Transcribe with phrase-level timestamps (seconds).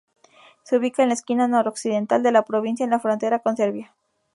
[0.63, 3.93] Se ubica en la esquina noroccidental de la provincia, en la frontera con Serbia.